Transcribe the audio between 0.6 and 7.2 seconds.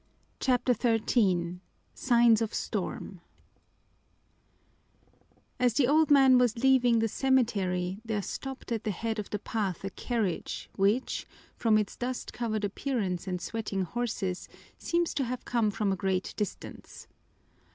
XIII Signs of Storm As the old man was leaving the